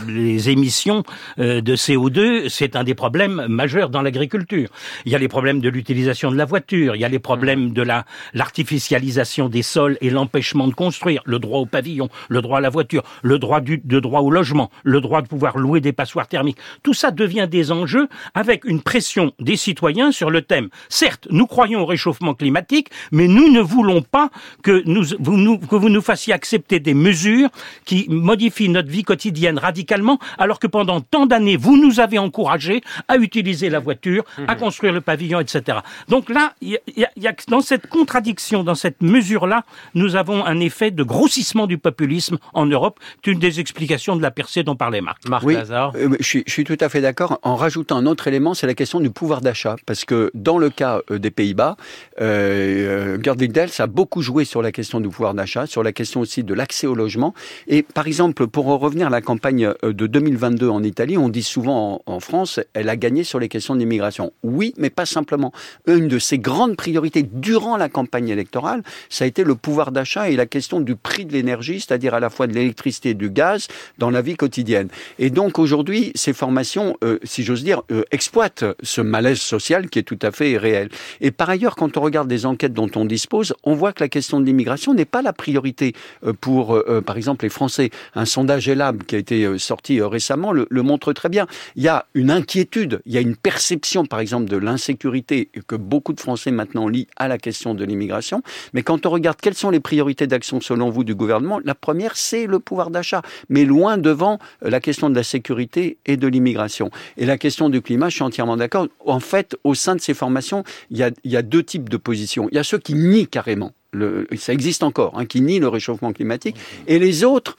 émissions 0.48 1.04
de 1.38 1.76
CO2. 1.76 2.48
C'est 2.48 2.76
un 2.76 2.84
des 2.84 2.94
problèmes 2.94 3.46
majeurs 3.48 3.88
dans 3.88 4.02
l'agriculture. 4.02 4.68
Il 5.04 5.12
y 5.12 5.14
a 5.14 5.18
les 5.18 5.28
problèmes 5.28 5.60
de 5.60 5.68
l'utilisation 5.68 6.30
de 6.30 6.36
la 6.36 6.44
voiture, 6.44 6.96
il 6.96 7.00
y 7.00 7.04
a 7.04 7.08
les 7.08 7.18
problèmes 7.18 7.72
de 7.72 7.82
la 7.82 8.04
l'artificialisation 8.34 9.48
des 9.48 9.62
sols 9.62 9.96
et 10.00 10.10
l'empêchement 10.10 10.68
de 10.68 10.74
construire, 10.74 11.22
le 11.24 11.38
droit 11.38 11.60
au 11.60 11.66
pavillon, 11.66 12.08
le 12.28 12.42
droit 12.42 12.58
à 12.58 12.60
la 12.60 12.70
voiture, 12.70 13.02
le 13.22 13.38
droit 13.38 13.60
du, 13.60 13.80
droit 14.00 14.20
au 14.20 14.30
logement, 14.30 14.70
le 14.82 15.00
droit 15.00 15.22
de 15.22 15.28
pouvoir 15.28 15.58
louer 15.58 15.80
des 15.80 15.92
passoires 15.92 16.28
thermiques. 16.28 16.58
Tout 16.82 16.94
ça 16.94 17.10
devient 17.10 17.48
des 17.50 17.72
enjeux 17.72 18.08
avec 18.34 18.64
une 18.64 18.80
pression 18.82 19.32
des 19.40 19.56
citoyens 19.56 20.12
sur 20.12 20.30
le 20.30 20.42
thème. 20.42 20.68
Certes, 20.88 21.28
nous 21.30 21.46
croyons 21.46 21.80
au 21.80 21.86
réchauffement 21.86 22.34
climatique, 22.34 22.88
mais 23.12 23.28
nous 23.28 23.50
ne 23.50 23.60
voulons 23.60 24.02
pas 24.02 24.30
que, 24.62 24.82
nous, 24.86 25.04
vous, 25.18 25.36
nous, 25.36 25.58
que 25.58 25.76
vous 25.76 25.88
nous 25.88 26.02
fassiez 26.02 26.32
accepter 26.32 26.80
des 26.80 26.94
mesures 26.94 27.48
qui 27.84 28.06
modifient 28.08 28.68
notre 28.68 28.88
vie 28.88 29.02
quotidienne 29.02 29.58
radicalement, 29.58 30.18
alors 30.38 30.58
que 30.58 30.66
pendant 30.66 31.00
tant 31.00 31.26
d'années, 31.26 31.56
vous 31.56 31.76
nous 31.76 32.00
avez 32.00 32.18
encouragés 32.18 32.82
à 33.08 33.16
utiliser 33.16 33.70
la 33.70 33.78
voiture, 33.78 34.24
à 34.48 34.54
mhm. 34.54 34.60
construire 34.60 34.92
le 34.92 35.00
pavillon, 35.00 35.40
etc. 35.40 35.78
Donc 36.08 36.28
là, 36.28 36.54
y 36.60 36.78
y 36.96 37.26
a, 37.26 37.34
dans 37.48 37.60
cette 37.60 37.86
contradiction, 37.88 38.64
dans 38.64 38.74
cette 38.74 39.02
mesure-là, 39.02 39.64
nous 39.94 40.16
avons 40.16 40.44
un 40.44 40.60
effet 40.60 40.90
de 40.90 41.02
grossissement 41.02 41.66
du 41.66 41.78
populisme 41.78 42.38
en 42.52 42.66
Europe. 42.66 42.98
C'est 43.24 43.30
une 43.30 43.38
des 43.38 43.60
l'explication 43.74 44.14
de 44.14 44.22
la 44.22 44.30
percée 44.30 44.62
dont 44.62 44.76
parlait 44.76 45.00
Marc. 45.00 45.28
Marc 45.28 45.44
oui, 45.44 45.56
euh, 45.56 46.16
je, 46.20 46.42
suis, 46.46 46.64
tout 46.64 46.76
à 46.80 46.88
fait 46.88 47.00
d'accord. 47.00 47.40
En 47.42 47.56
rajoutant 47.56 47.96
un 47.96 48.06
autre 48.06 48.28
élément, 48.28 48.54
c'est 48.54 48.68
la 48.68 48.74
question 48.74 49.00
du 49.00 49.10
pouvoir 49.10 49.40
d'achat. 49.40 49.76
Parce 49.84 50.04
que 50.04 50.30
dans 50.32 50.58
le 50.58 50.70
cas 50.70 51.00
euh, 51.10 51.18
des 51.18 51.32
Pays-Bas, 51.32 51.76
euh, 52.20 53.18
Gerd 53.22 53.42
a 53.78 53.86
beaucoup 53.88 54.22
joué 54.22 54.44
sur 54.44 54.62
la 54.62 54.70
question 54.70 55.00
du 55.00 55.08
pouvoir 55.08 55.34
d'achat, 55.34 55.66
sur 55.66 55.82
la 55.82 55.92
question 55.92 56.20
aussi 56.20 56.44
de 56.44 56.54
l'accès 56.54 56.86
au 56.86 56.94
logement. 56.94 57.34
Et 57.66 57.82
par 57.82 58.06
exemple, 58.06 58.46
pour 58.46 58.66
revenir 58.66 59.08
à 59.08 59.10
la 59.10 59.20
campagne 59.20 59.72
euh, 59.82 59.92
de 59.92 60.06
2022 60.06 60.68
en 60.68 60.82
Italie, 60.84 61.18
on 61.18 61.28
dit 61.28 61.42
souvent 61.42 62.02
en, 62.06 62.14
en 62.14 62.20
France, 62.20 62.60
elle 62.74 62.88
a 62.88 62.96
gagné 62.96 63.24
sur 63.24 63.40
les 63.40 63.48
questions 63.48 63.74
d'immigration. 63.74 64.32
Oui, 64.44 64.72
mais 64.76 64.90
pas 64.90 65.06
simplement. 65.06 65.52
Une 65.86 66.06
de 66.06 66.20
ses 66.20 66.38
grandes 66.38 66.76
priorités 66.76 67.24
durant 67.24 67.76
la 67.76 67.88
campagne 67.88 68.28
électorale, 68.28 68.82
ça 69.08 69.24
a 69.24 69.26
été 69.26 69.42
le 69.42 69.56
pouvoir 69.56 69.90
d'achat 69.90 70.30
et 70.30 70.36
la 70.36 70.46
question 70.46 70.80
du 70.80 70.94
prix 70.94 71.24
de 71.24 71.32
l'énergie, 71.32 71.80
c'est-à-dire 71.80 72.14
à 72.14 72.20
la 72.20 72.30
fois 72.30 72.46
de 72.46 72.52
l'électricité 72.52 73.10
et 73.10 73.14
du 73.14 73.30
gaz 73.30 73.63
dans 73.98 74.10
la 74.10 74.22
vie 74.22 74.36
quotidienne. 74.36 74.88
Et 75.18 75.30
donc 75.30 75.58
aujourd'hui, 75.58 76.12
ces 76.14 76.32
formations, 76.32 76.96
euh, 77.04 77.18
si 77.22 77.42
j'ose 77.42 77.64
dire, 77.64 77.82
euh, 77.90 78.02
exploitent 78.10 78.64
ce 78.82 79.00
malaise 79.00 79.40
social 79.40 79.88
qui 79.88 79.98
est 79.98 80.02
tout 80.02 80.18
à 80.22 80.30
fait 80.30 80.56
réel. 80.56 80.88
Et 81.20 81.30
par 81.30 81.50
ailleurs, 81.50 81.76
quand 81.76 81.96
on 81.96 82.00
regarde 82.00 82.28
des 82.28 82.46
enquêtes 82.46 82.72
dont 82.72 82.90
on 82.96 83.04
dispose, 83.04 83.54
on 83.64 83.74
voit 83.74 83.92
que 83.92 84.02
la 84.02 84.08
question 84.08 84.40
de 84.40 84.46
l'immigration 84.46 84.94
n'est 84.94 85.04
pas 85.04 85.22
la 85.22 85.32
priorité 85.32 85.94
euh, 86.24 86.32
pour, 86.32 86.82
par 87.06 87.16
exemple, 87.16 87.44
les 87.44 87.50
Français. 87.50 87.90
Un 88.14 88.24
sondage 88.24 88.68
ELAB 88.68 89.04
qui 89.04 89.14
a 89.14 89.18
été 89.18 89.58
sorti 89.58 90.00
récemment 90.00 90.52
le, 90.52 90.66
le, 90.70 90.82
montre 90.82 91.12
très 91.12 91.28
bien. 91.28 91.46
Il 91.76 91.82
y 91.82 91.88
a 91.88 92.06
une 92.14 92.30
inquiétude, 92.30 93.00
il 93.06 93.12
y 93.12 93.18
a 93.18 93.20
une 93.20 93.36
perception, 93.36 94.04
par 94.04 94.20
exemple, 94.20 94.48
de 94.50 94.56
l'insécurité 94.56 95.48
que 95.66 95.76
beaucoup 95.76 96.12
de 96.12 96.20
Français 96.20 96.50
maintenant 96.50 96.88
lient 96.88 97.06
à 97.16 97.28
la 97.28 97.38
question 97.38 97.74
de 97.74 97.84
l'immigration. 97.84 98.42
Mais 98.72 98.82
quand 98.82 99.06
on 99.06 99.10
regarde 99.10 99.38
quelles 99.40 99.54
sont 99.54 99.70
les 99.70 99.80
priorités 99.80 100.26
d'action 100.26 100.60
selon 100.60 100.90
vous 100.90 101.04
du 101.04 101.14
gouvernement, 101.14 101.60
la 101.64 101.74
première, 101.74 102.16
c'est 102.16 102.46
le 102.46 102.58
pouvoir 102.58 102.90
d'achat, 102.90 103.22
mais 103.54 103.64
loin 103.64 103.98
devant 103.98 104.40
euh, 104.64 104.70
la 104.70 104.80
question 104.80 105.08
de 105.08 105.14
la 105.14 105.22
sécurité 105.22 105.96
et 106.06 106.16
de 106.16 106.26
l'immigration. 106.26 106.90
Et 107.16 107.24
la 107.24 107.38
question 107.38 107.68
du 107.68 107.80
climat, 107.80 108.08
je 108.08 108.16
suis 108.16 108.24
entièrement 108.24 108.56
d'accord. 108.56 108.88
En 109.06 109.20
fait, 109.20 109.56
au 109.62 109.74
sein 109.74 109.94
de 109.94 110.00
ces 110.00 110.12
formations, 110.12 110.64
il 110.90 110.98
y 110.98 111.04
a, 111.04 111.10
il 111.22 111.30
y 111.30 111.36
a 111.36 111.42
deux 111.42 111.62
types 111.62 111.88
de 111.88 111.96
positions. 111.96 112.48
Il 112.50 112.56
y 112.56 112.58
a 112.58 112.64
ceux 112.64 112.78
qui 112.78 112.94
nient 112.94 113.26
carrément 113.26 113.72
le, 113.92 114.26
ça 114.36 114.52
existe 114.52 114.82
encore, 114.82 115.16
hein, 115.16 115.24
qui 115.24 115.40
nient 115.40 115.60
le 115.60 115.68
réchauffement 115.68 116.12
climatique, 116.12 116.56
et 116.88 116.98
les 116.98 117.22
autres, 117.22 117.56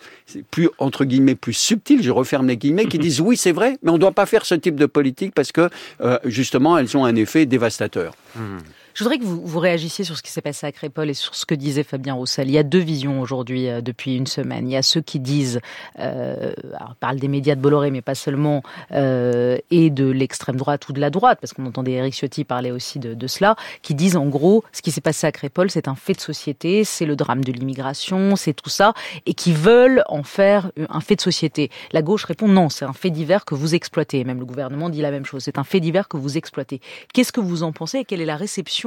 plus 0.51 0.67
entre 0.79 1.05
guillemets 1.05 1.35
plus 1.35 1.53
subtils, 1.53 2.03
je 2.03 2.11
referme 2.11 2.47
les 2.47 2.57
guillemets, 2.57 2.87
qui 2.87 2.99
disent 3.07 3.21
oui 3.21 3.37
c'est 3.37 3.53
vrai, 3.53 3.77
mais 3.81 3.91
on 3.91 3.93
ne 3.93 3.99
doit 3.99 4.11
pas 4.11 4.25
faire 4.25 4.45
ce 4.45 4.55
type 4.55 4.75
de 4.75 4.85
politique 4.85 5.33
parce 5.33 5.53
que 5.53 5.69
euh, 6.01 6.19
justement 6.25 6.77
elles 6.77 6.97
ont 6.97 7.05
un 7.05 7.15
effet 7.15 7.45
dévastateur. 7.45 8.15
Mmh. 8.35 8.57
Je 8.95 9.03
voudrais 9.03 9.19
que 9.19 9.25
vous, 9.25 9.45
vous 9.45 9.59
réagissiez 9.59 10.05
sur 10.05 10.15
ce 10.15 10.23
qui 10.23 10.31
s'est 10.31 10.41
passé 10.41 10.65
à 10.65 10.71
Crépol 10.71 11.09
et 11.09 11.13
sur 11.13 11.35
ce 11.35 11.45
que 11.45 11.53
disait 11.53 11.83
Fabien 11.83 12.13
Roussel. 12.13 12.47
Il 12.47 12.53
y 12.53 12.57
a 12.57 12.63
deux 12.63 12.79
visions 12.79 13.19
aujourd'hui 13.19 13.67
euh, 13.67 13.81
depuis 13.81 14.15
une 14.15 14.25
semaine. 14.25 14.69
Il 14.69 14.71
y 14.71 14.77
a 14.77 14.81
ceux 14.81 15.01
qui 15.01 15.19
disent, 15.19 15.59
euh, 15.99 16.53
on 16.79 16.93
parle 17.01 17.17
des 17.17 17.27
médias 17.27 17.55
de 17.55 17.59
Bolloré, 17.59 17.91
mais 17.91 18.01
pas 18.01 18.15
seulement, 18.15 18.63
euh, 18.93 19.57
et 19.69 19.89
de 19.89 20.09
l'extrême 20.09 20.55
droite 20.55 20.87
ou 20.87 20.93
de 20.93 21.01
la 21.01 21.09
droite, 21.09 21.39
parce 21.41 21.51
qu'on 21.51 21.65
entendait 21.65 21.91
Eric 21.91 22.13
Ciotti 22.13 22.45
parler 22.45 22.71
aussi 22.71 22.99
de, 22.99 23.13
de, 23.13 23.27
cela, 23.27 23.57
qui 23.81 23.95
disent 23.95 24.15
en 24.15 24.27
gros, 24.27 24.63
ce 24.71 24.81
qui 24.81 24.91
s'est 24.91 25.01
passé 25.01 25.27
à 25.27 25.33
Crépol, 25.33 25.69
c'est 25.69 25.89
un 25.89 25.95
fait 25.95 26.13
de 26.13 26.21
société, 26.21 26.85
c'est 26.85 27.05
le 27.05 27.17
drame 27.17 27.43
de 27.43 27.51
l'immigration, 27.51 28.37
c'est 28.37 28.53
tout 28.53 28.69
ça, 28.69 28.93
et 29.25 29.33
qui 29.33 29.51
veulent 29.51 30.05
en 30.07 30.23
faire 30.23 30.71
un 30.87 31.01
fait 31.01 31.17
de 31.17 31.21
société. 31.21 31.69
La 31.91 32.01
gauche 32.01 32.23
répond 32.23 32.47
non, 32.47 32.69
c'est 32.69 32.85
un 32.85 32.93
fait 32.93 33.09
divers 33.09 33.43
que 33.43 33.55
vous 33.55 33.75
exploitez. 33.75 34.23
Même 34.23 34.39
le 34.39 34.45
gouvernement 34.45 34.89
dit 34.89 35.01
la 35.01 35.11
même 35.11 35.25
chose. 35.25 35.43
C'est 35.43 35.57
un 35.57 35.65
fait 35.65 35.81
divers 35.81 36.07
que 36.07 36.15
vous 36.15 36.37
exploitez. 36.37 36.79
Qu'est-ce 37.13 37.33
que 37.33 37.41
vous 37.41 37.63
en 37.63 37.73
pensez 37.73 37.97
et 37.97 38.05
quelle 38.05 38.21
est 38.21 38.25
la 38.25 38.37
réception 38.37 38.85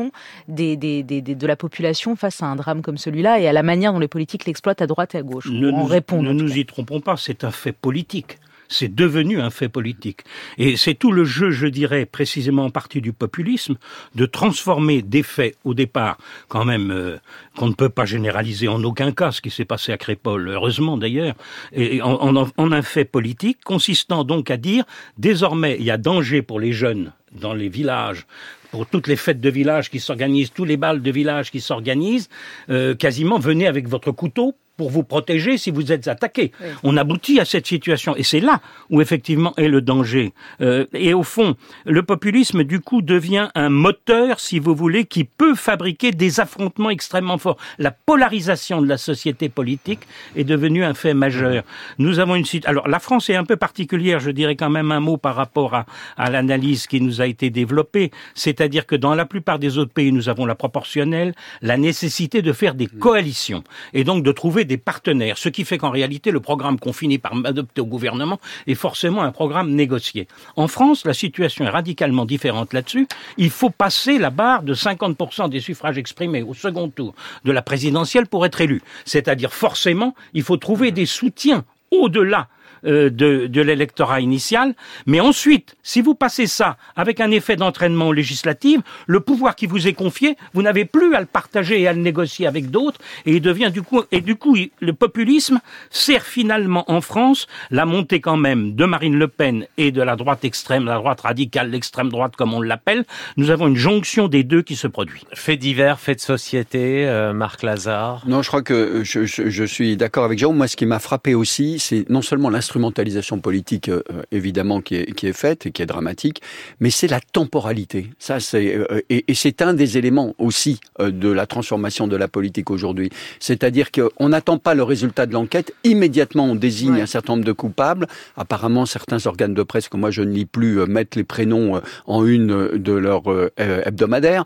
des, 0.49 0.77
de 0.77 1.47
la 1.47 1.57
population 1.57 2.17
face 2.17 2.43
à 2.43 2.47
un 2.47 2.57
drame 2.57 2.83
comme 2.83 2.99
celui-là 2.99 3.41
et 3.41 3.49
à 3.49 3.53
la 3.53 3.63
manière 3.63 3.93
dont 3.93 3.99
les 3.99 4.09
politiques 4.09 4.47
l'exploitent 4.47 4.83
à 4.83 4.87
droite 4.87 5.15
et 5.15 5.19
à 5.19 5.23
gauche. 5.23 5.47
Ne, 5.51 5.71
nous, 5.71 6.23
ne 6.23 6.33
nous 6.33 6.59
y 6.59 6.67
trompons 6.67 7.01
pas, 7.01 7.17
c'est 7.17 7.45
un 7.45 7.51
fait 7.51 7.73
politique 7.73 8.39
c'est 8.69 8.95
devenu 8.95 9.41
un 9.41 9.51
fait 9.51 9.69
politique. 9.69 10.21
Et 10.59 10.77
c'est 10.77 10.95
tout 10.95 11.11
le 11.11 11.25
jeu, 11.25 11.51
je 11.51 11.67
dirais, 11.67 12.07
précisément 12.07 12.67
en 12.67 12.71
partie 12.71 13.01
du 13.01 13.13
populisme, 13.13 13.77
de 14.15 14.27
transformer 14.27 15.03
des 15.03 15.23
faits 15.23 15.57
au 15.65 15.75
départ, 15.75 16.19
quand 16.49 16.65
même, 16.65 16.91
euh, 16.91 17.17
qu'on 17.57 17.69
ne 17.69 17.75
peut 17.75 17.89
pas 17.89 18.05
généraliser 18.05 18.69
en 18.69 18.83
aucun 18.85 19.13
cas, 19.13 19.33
ce 19.33 19.41
qui 19.41 19.51
s'est 19.51 19.65
passé 19.65 19.93
à 19.93 19.97
Crépole, 19.97 20.49
heureusement 20.49 20.97
d'ailleurs, 20.97 21.35
et 21.73 22.03
en, 22.03 22.37
en 22.37 22.73
un 22.73 22.83
fait 22.83 23.05
politique, 23.05 23.65
consistant 23.65 24.25
donc 24.25 24.51
à 24.51 24.57
dire, 24.57 24.85
désormais, 25.17 25.77
il 25.79 25.85
y 25.85 25.91
a 25.91 25.97
danger 25.97 26.43
pour 26.43 26.61
les 26.61 26.73
jeunes 26.73 27.13
dans 27.33 27.55
les 27.55 27.69
villages 27.69 28.27
pour 28.71 28.87
toutes 28.87 29.07
les 29.07 29.17
fêtes 29.17 29.41
de 29.41 29.51
village 29.51 29.91
qui 29.91 30.01
s'organisent, 30.01 30.53
tous 30.53 30.65
les 30.65 30.77
balles 30.77 31.03
de 31.03 31.11
village 31.11 31.51
qui 31.51 31.61
s'organisent, 31.61 32.29
euh, 32.71 32.95
quasiment 32.95 33.39
venez 33.39 33.67
avec 33.67 33.89
votre 33.89 34.13
couteau 34.13 34.55
pour 34.79 34.91
vous 34.91 35.03
protéger 35.03 35.59
si 35.59 35.71
vous 35.71 35.93
êtes 35.93 36.09
attaqué. 36.09 36.53
On 36.85 36.97
aboutit 36.97 37.41
à 37.41 37.45
cette 37.45 37.67
situation 37.67 38.17
et 38.17 38.23
c'est 38.23 38.41
là 38.41 38.61
où 38.89 39.03
effectivement 39.03 39.53
est 39.57 39.69
le 39.69 39.83
danger. 39.83 40.33
Euh, 40.63 40.87
et 40.95 41.13
au 41.13 41.25
fond, 41.25 41.57
le 41.85 42.03
populisme 42.03 42.63
du 42.65 42.81
coup 42.81 43.03
devient 43.03 43.49
un 43.55 43.69
moteur, 43.69 44.41
si 44.41 44.61
vous 44.61 44.75
voulez, 44.75 45.05
qui 45.05 45.25
peut 45.25 45.57
fabriquer 45.57 46.13
des 46.13 46.41
affrontements 46.41 46.91
extrêmement 46.91 47.39
forts. 47.39 47.59
La 47.79 47.91
polarisation 47.91 48.81
de 48.81 48.87
la 48.87 48.99
société 48.99 49.49
politique 49.49 50.03
est 50.37 50.45
devenue 50.45 50.85
un 50.85 50.95
fait 50.95 51.13
majeur. 51.13 51.65
Nous 51.99 52.21
avons 52.21 52.37
une 52.37 52.45
alors 52.65 52.89
la 52.89 53.01
France 53.01 53.29
est 53.29 53.35
un 53.35 53.45
peu 53.45 53.57
particulière, 53.57 54.21
je 54.21 54.31
dirais 54.31 54.55
quand 54.55 54.71
même 54.71 54.93
un 54.93 55.01
mot 55.01 55.17
par 55.17 55.35
rapport 55.35 55.75
à, 55.75 55.87
à 56.17 56.31
l'analyse 56.31 56.87
qui 56.87 57.01
nous 57.01 57.21
a 57.21 57.27
été 57.27 57.51
développée, 57.51 58.13
c'est-à-dire 58.35 58.87
que 58.87 58.95
dans 58.95 59.15
la 59.17 59.27
plupart 59.27 59.59
des 59.59 59.77
autres 59.77 59.93
pays, 59.93 60.13
nous 60.13 60.29
avons 60.29 60.47
la 60.47 60.55
proportionnelle, 60.55 61.35
la 61.63 61.77
nécessité 61.77 62.43
de 62.43 62.53
faire 62.53 62.75
des 62.75 62.87
coalitions 62.87 63.65
et 63.93 64.05
donc 64.05 64.23
de 64.23 64.31
trouver 64.31 64.65
des 64.69 64.77
partenaires, 64.77 65.39
ce 65.39 65.49
qui 65.49 65.65
fait 65.65 65.79
qu'en 65.79 65.91
réalité, 65.91 66.31
le 66.31 66.39
programme 66.39 66.79
qu'on 66.79 66.93
finit 66.93 67.19
par 67.19 67.33
adopter 67.45 67.81
au 67.81 67.87
gouvernement 67.87 68.39
est 68.69 68.75
forcément 68.75 69.23
un 69.23 69.33
programme 69.33 69.71
négocié. 69.71 70.29
En 70.55 70.69
France, 70.69 71.05
la 71.05 71.15
situation 71.15 71.65
est 71.65 71.71
radicalement 71.71 72.25
différente 72.25 72.73
là-dessus. 72.73 73.09
Il 73.37 73.51
faut 73.51 73.71
passer 73.71 74.19
la 74.19 74.31
barre 74.31 74.63
de 74.63 74.75
50% 74.75 75.49
des 75.49 75.61
suffrages 75.61 75.99
exprimés 75.99 76.43
au 76.43 76.55
second 76.55 76.89
tour 76.89 77.15
de 77.45 77.51
la 77.51 77.63
présidentielle 77.63 78.27
pour 78.27 78.47
être 78.47 78.61
élu. 78.61 78.83
C'est-à-dire, 79.05 79.53
forcément, 79.53 80.15
il 80.35 80.43
faut 80.43 80.59
trouver 80.59 80.93
des 80.93 81.07
soutiens 81.07 81.65
au-delà 81.91 82.49
de, 82.85 83.47
de 83.47 83.61
l'électorat 83.61 84.21
initial. 84.21 84.75
Mais 85.07 85.21
ensuite, 85.21 85.77
si 85.83 86.01
vous 86.01 86.15
passez 86.15 86.47
ça 86.47 86.77
avec 86.97 87.21
un 87.21 87.31
effet 87.31 87.57
d'entraînement 87.57 88.13
législatif, 88.13 88.81
le 89.07 89.21
pouvoir 89.21 89.57
qui 89.57 89.67
vous 89.67 89.89
est 89.89 89.93
confié, 89.93 90.37
vous 90.55 90.63
n'avez 90.63 90.85
plus 90.85 91.15
à 91.15 91.21
le 91.21 91.27
partager 91.27 91.81
et 91.81 91.89
à 91.89 91.93
le 91.93 92.01
négocier 92.01 92.47
avec 92.47 92.71
d'autres, 92.71 93.01
et 93.27 93.37
il 93.37 93.41
devient 93.41 93.71
du 93.73 93.83
coup, 93.83 94.03
et 94.13 94.21
du 94.21 94.37
coup, 94.37 94.57
le 94.81 94.93
populisme 94.93 95.61
sert 95.91 96.25
finalement 96.25 96.91
en 96.91 97.01
France 97.01 97.47
la 97.71 97.85
montée 97.85 98.21
quand 98.21 98.37
même 98.37 98.75
de 98.75 98.85
Marine 98.85 99.19
Le 99.19 99.29
Pen 99.29 99.67
et 99.77 99.91
de 99.91 100.03
la 100.03 100.17
droite 100.17 100.45
extrême, 100.45 100.85
la 100.85 100.97
droite 100.97 101.21
radicale, 101.23 101.71
l'extrême 101.71 102.09
droite 102.09 102.37
comme 102.37 102.55
on 102.55 102.61
l'appelle. 102.61 103.05
Nous 103.37 103.51
avons 103.51 103.67
une 103.67 103.77
jonction 103.77 104.29
des 104.29 104.45
deux 104.45 104.63
qui 104.63 104.77
se 104.77 104.87
produit. 104.87 105.23
Fait 105.35 105.57
divers, 105.57 105.99
fait 105.99 106.15
de 106.15 106.21
société, 106.21 107.07
euh, 107.07 107.33
Marc 107.33 107.63
Lazare. 107.63 108.23
Non, 108.27 108.43
je 108.43 108.49
crois 108.49 108.63
que 108.63 109.03
je, 109.05 109.25
je, 109.25 109.49
je 109.49 109.65
suis 109.65 109.97
d'accord 109.97 110.25
avec 110.25 110.39
Jérôme. 110.39 110.57
Moi, 110.57 110.69
ce 110.69 110.77
qui 110.77 110.87
m'a 110.87 110.99
frappé 110.99 111.35
aussi, 111.35 111.79
c'est 111.79 112.09
non 112.09 112.23
seulement 112.23 112.51
l'instrument 112.51 112.68
instrumentalisation 112.69 113.41
politique 113.41 113.89
euh, 113.89 114.03
évidemment 114.31 114.83
qui 114.83 114.97
est, 114.97 115.15
qui 115.15 115.27
est 115.27 115.33
faite 115.33 115.65
et 115.65 115.73
qui 115.73 115.81
est 115.81 115.87
dramatique, 115.87 116.43
mais 116.81 116.91
c'est 116.91 117.09
la 117.09 117.21
temporalité. 117.21 118.11
Ça, 118.19 118.41
c'est 118.41 118.77
euh, 118.77 119.01
et, 119.09 119.25
et 119.27 119.35
c'est 119.35 119.63
un 119.63 119.73
des 119.73 119.97
éléments 119.97 120.35
aussi 120.39 120.79
euh, 121.01 121.11
de 121.11 121.31
la 121.31 121.47
transformation 121.47 122.07
de 122.07 122.17
la 122.17 122.29
politique 122.29 122.71
aujourd'hui. 122.71 123.09
C'est-à-dire 123.41 123.91
qu'on 123.91 124.29
n'attend 124.29 124.59
pas 124.59 124.75
le 124.75 124.83
résultat 124.83 125.25
de 125.25 125.33
l'enquête 125.33 125.73
immédiatement. 125.83 126.45
On 126.45 126.57
désigne 126.57 127.01
un 127.01 127.07
certain 127.07 127.35
nombre 127.35 127.47
de 127.47 127.53
coupables. 127.53 128.07
Apparemment, 128.37 128.85
certains 128.85 129.27
organes 129.27 129.55
de 129.55 129.63
presse 129.63 129.89
que 129.89 129.97
moi 129.97 130.11
je 130.11 130.23
ne 130.23 130.33
lis 130.33 130.45
plus 130.45 130.87
mettent 130.87 131.17
les 131.17 131.25
prénoms 131.25 131.81
en 132.07 132.27
une 132.27 132.77
de 132.77 132.93
leur 132.93 133.23
hebdomadaire 133.57 134.45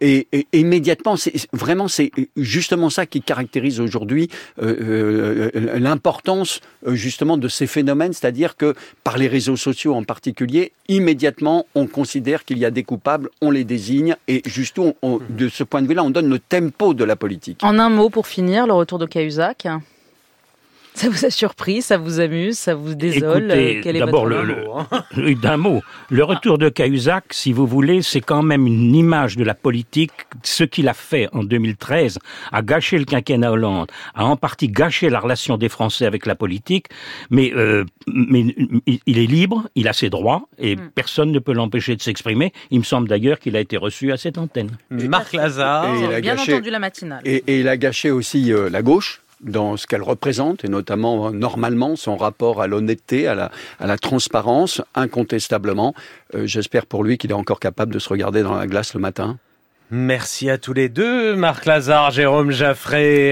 et, 0.00 0.28
et, 0.32 0.46
immédiatement, 0.52 1.16
c'est 1.16 1.32
vraiment 1.52 1.88
c'est 1.88 2.10
justement 2.36 2.90
ça 2.90 3.06
qui 3.06 3.22
caractérise 3.22 3.80
aujourd'hui 3.80 4.28
l'importance 4.58 6.60
justement 6.86 7.36
de 7.36 7.48
ces 7.56 7.66
phénomènes, 7.66 8.12
c'est-à-dire 8.12 8.56
que 8.56 8.74
par 9.02 9.18
les 9.18 9.28
réseaux 9.28 9.56
sociaux 9.56 9.94
en 9.94 10.04
particulier, 10.04 10.72
immédiatement, 10.88 11.66
on 11.74 11.86
considère 11.86 12.44
qu'il 12.44 12.58
y 12.58 12.64
a 12.64 12.70
des 12.70 12.84
coupables, 12.84 13.30
on 13.40 13.50
les 13.50 13.64
désigne, 13.64 14.16
et 14.28 14.42
justement, 14.44 14.94
de 15.02 15.48
ce 15.48 15.64
point 15.64 15.82
de 15.82 15.88
vue-là, 15.88 16.04
on 16.04 16.10
donne 16.10 16.28
le 16.28 16.38
tempo 16.38 16.94
de 16.94 17.04
la 17.04 17.16
politique. 17.16 17.60
En 17.62 17.78
un 17.78 17.88
mot, 17.88 18.10
pour 18.10 18.26
finir, 18.26 18.66
le 18.66 18.72
retour 18.74 18.98
de 18.98 19.06
Cahuzac 19.06 19.66
ça 21.06 21.10
vous 21.10 21.26
a 21.26 21.30
surpris, 21.30 21.82
ça 21.82 21.98
vous 21.98 22.20
amuse, 22.20 22.56
ça 22.56 22.74
vous 22.74 22.94
désole 22.94 23.52
Écoutez, 23.52 23.92
D'abord, 23.98 24.24
le, 24.24 24.64
hein 24.70 25.34
d'un 25.42 25.58
mot, 25.58 25.82
le 26.08 26.24
retour 26.24 26.56
de 26.56 26.70
Cahuzac, 26.70 27.24
si 27.30 27.52
vous 27.52 27.66
voulez, 27.66 28.00
c'est 28.00 28.22
quand 28.22 28.42
même 28.42 28.66
une 28.66 28.94
image 28.94 29.36
de 29.36 29.44
la 29.44 29.52
politique. 29.52 30.12
Ce 30.42 30.64
qu'il 30.64 30.88
a 30.88 30.94
fait 30.94 31.28
en 31.32 31.44
2013 31.44 32.18
a 32.50 32.62
gâché 32.62 32.98
le 32.98 33.04
quinquennat 33.04 33.52
Hollande, 33.52 33.90
a 34.14 34.24
en 34.24 34.36
partie 34.36 34.68
gâché 34.68 35.10
la 35.10 35.20
relation 35.20 35.58
des 35.58 35.68
Français 35.68 36.06
avec 36.06 36.24
la 36.24 36.34
politique, 36.34 36.86
mais, 37.28 37.52
euh, 37.54 37.84
mais 38.06 38.46
il 38.86 39.18
est 39.18 39.26
libre, 39.26 39.68
il 39.74 39.88
a 39.88 39.92
ses 39.92 40.08
droits, 40.08 40.48
et 40.58 40.76
mm. 40.76 40.90
personne 40.94 41.30
ne 41.30 41.38
peut 41.38 41.52
l'empêcher 41.52 41.94
de 41.94 42.00
s'exprimer. 42.00 42.54
Il 42.70 42.78
me 42.78 42.84
semble 42.84 43.06
d'ailleurs 43.06 43.38
qu'il 43.38 43.54
a 43.56 43.60
été 43.60 43.76
reçu 43.76 44.12
à 44.12 44.16
cette 44.16 44.38
antenne. 44.38 44.70
Marc 44.90 45.34
Lazare, 45.34 45.94
et 45.94 45.98
il 45.98 46.04
a 46.14 46.20
bien 46.22 46.36
gâché, 46.36 46.54
entendu 46.54 46.70
la 46.70 46.78
matinale. 46.78 47.20
Et, 47.26 47.44
et, 47.46 47.60
il 47.60 47.68
a 47.68 47.76
gâché 47.76 48.10
aussi 48.10 48.50
euh, 48.50 48.70
la 48.70 48.80
gauche 48.80 49.20
dans 49.40 49.76
ce 49.76 49.86
qu'elle 49.86 50.02
représente, 50.02 50.64
et 50.64 50.68
notamment 50.68 51.30
normalement 51.30 51.96
son 51.96 52.16
rapport 52.16 52.62
à 52.62 52.66
l'honnêteté, 52.66 53.26
à 53.26 53.34
la, 53.34 53.50
à 53.78 53.86
la 53.86 53.98
transparence, 53.98 54.82
incontestablement. 54.94 55.94
Euh, 56.34 56.46
j'espère 56.46 56.86
pour 56.86 57.04
lui 57.04 57.18
qu'il 57.18 57.30
est 57.30 57.34
encore 57.34 57.60
capable 57.60 57.92
de 57.92 57.98
se 57.98 58.08
regarder 58.08 58.42
dans 58.42 58.54
la 58.54 58.66
glace 58.66 58.94
le 58.94 59.00
matin. 59.00 59.38
Merci 59.92 60.50
à 60.50 60.58
tous 60.58 60.72
les 60.72 60.88
deux, 60.88 61.36
Marc 61.36 61.64
Lazare, 61.64 62.10
Jérôme 62.10 62.50
Jaffré. 62.50 63.24